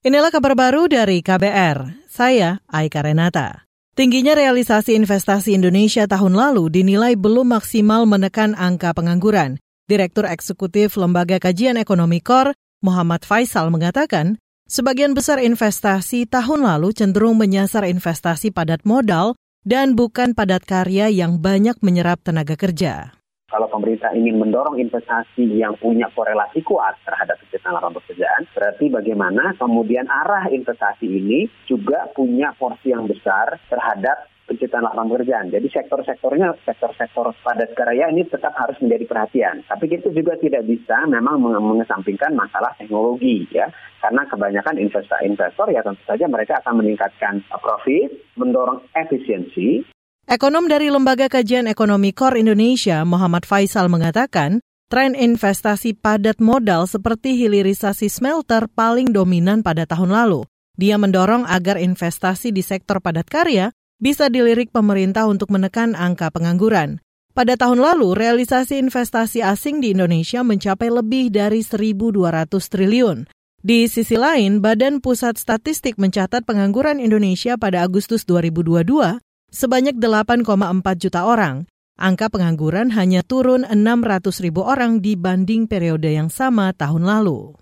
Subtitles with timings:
[0.00, 2.08] Inilah kabar baru dari KBR.
[2.08, 3.68] Saya Aika Renata.
[3.92, 9.60] Tingginya realisasi investasi Indonesia tahun lalu dinilai belum maksimal menekan angka pengangguran.
[9.92, 14.40] Direktur Eksekutif Lembaga Kajian Ekonomi KOR, Muhammad Faisal mengatakan,
[14.72, 19.36] sebagian besar investasi tahun lalu cenderung menyasar investasi padat modal
[19.68, 23.20] dan bukan padat karya yang banyak menyerap tenaga kerja
[23.50, 27.36] kalau pemerintah ingin mendorong investasi yang punya korelasi kuat terhadap
[27.68, 34.82] lapangan pekerjaan, berarti bagaimana kemudian arah investasi ini juga punya porsi yang besar terhadap penciptaan
[34.82, 35.46] lapangan pekerjaan.
[35.54, 39.62] Jadi sektor-sektornya, sektor-sektor padat karya ini tetap harus menjadi perhatian.
[39.70, 43.70] Tapi itu juga tidak bisa memang mengesampingkan masalah teknologi ya.
[44.02, 49.86] Karena kebanyakan investor-investor ya tentu saja mereka akan meningkatkan profit, mendorong efisiensi,
[50.30, 57.38] Ekonom dari Lembaga Kajian Ekonomi KOR Indonesia, Muhammad Faisal mengatakan, tren investasi padat modal seperti
[57.38, 60.42] hilirisasi smelter paling dominan pada tahun lalu.
[60.74, 63.70] Dia mendorong agar investasi di sektor padat karya
[64.02, 66.98] bisa dilirik pemerintah untuk menekan angka pengangguran.
[67.30, 73.30] Pada tahun lalu, realisasi investasi asing di Indonesia mencapai lebih dari 1.200 triliun.
[73.62, 79.22] Di sisi lain, Badan Pusat Statistik mencatat pengangguran Indonesia pada Agustus 2022
[79.54, 80.42] sebanyak 8,4
[80.98, 81.70] juta orang.
[82.00, 87.52] Angka pengangguran hanya turun 600 ribu orang dibanding periode yang sama tahun lalu.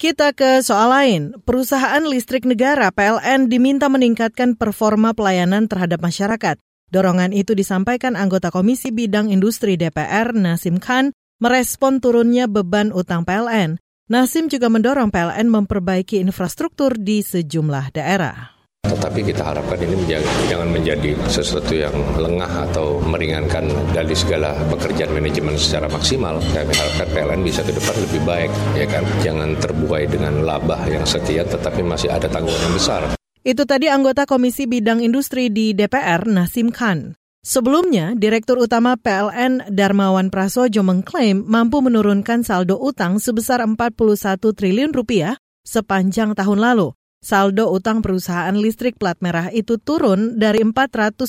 [0.00, 1.22] Kita ke soal lain.
[1.44, 6.56] Perusahaan listrik negara PLN diminta meningkatkan performa pelayanan terhadap masyarakat.
[6.88, 11.12] Dorongan itu disampaikan anggota Komisi Bidang Industri DPR Nasim Khan
[11.44, 13.76] merespon turunnya beban utang PLN.
[14.08, 18.53] Nasim juga mendorong PLN memperbaiki infrastruktur di sejumlah daerah.
[18.84, 23.64] Tetapi kita harapkan ini menjaga, jangan menjadi sesuatu yang lengah atau meringankan
[23.96, 26.36] dari segala pekerjaan manajemen secara maksimal.
[26.52, 29.04] Kami harapkan PLN bisa ke depan lebih baik, ya kan?
[29.24, 33.02] Jangan terbuai dengan laba yang sekian, tetapi masih ada tanggungan yang besar.
[33.44, 37.16] Itu tadi anggota Komisi Bidang Industri di DPR, Nasim Khan.
[37.44, 45.36] Sebelumnya, Direktur Utama PLN Darmawan Prasojo mengklaim mampu menurunkan saldo utang sebesar 41 triliun rupiah
[45.60, 51.24] sepanjang tahun lalu saldo utang perusahaan listrik plat merah itu turun dari 450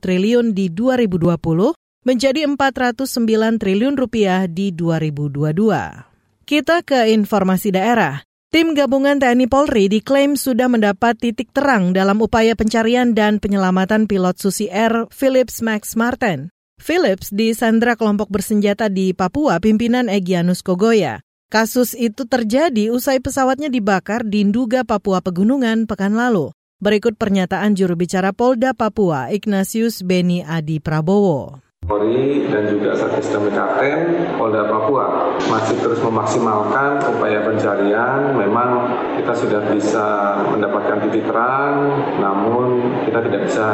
[0.00, 1.76] triliun di 2020
[2.08, 6.16] menjadi 409 triliun rupiah di 2022.
[6.46, 8.22] Kita ke informasi daerah.
[8.54, 14.38] Tim gabungan TNI Polri diklaim sudah mendapat titik terang dalam upaya pencarian dan penyelamatan pilot
[14.38, 16.54] Susi Air Philips Max Martin.
[16.78, 21.25] Philips disandra kelompok bersenjata di Papua pimpinan Egyanus Kogoya.
[21.46, 26.50] Kasus itu terjadi usai pesawatnya dibakar di Nduga, Papua Pegunungan pekan lalu.
[26.82, 31.62] Berikut pernyataan juru bicara Polda Papua, Ignatius Beni Adi Prabowo.
[31.86, 38.34] Polri dan juga Satgas Damai Polda Papua masih terus memaksimalkan upaya pencarian.
[38.34, 43.66] Memang kita sudah bisa mendapatkan titik terang, namun kita tidak bisa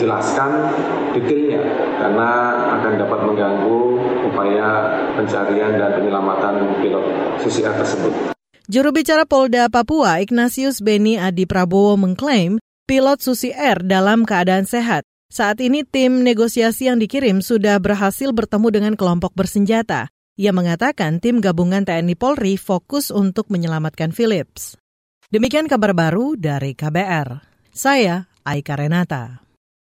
[0.00, 0.72] jelaskan
[1.12, 1.60] detailnya
[2.00, 2.30] karena
[2.80, 3.77] akan dapat mengganggu
[5.18, 7.04] pencarian dan penyelamatan pilot
[7.42, 8.30] Susi tersebut.
[8.70, 15.02] Juru bicara Polda Papua Ignatius Beni Adi Prabowo mengklaim pilot Susi Air dalam keadaan sehat.
[15.28, 20.08] Saat ini tim negosiasi yang dikirim sudah berhasil bertemu dengan kelompok bersenjata.
[20.38, 24.78] Ia mengatakan tim gabungan TNI Polri fokus untuk menyelamatkan Philips.
[25.28, 27.44] Demikian kabar baru dari KBR.
[27.74, 29.47] Saya Aika Renata.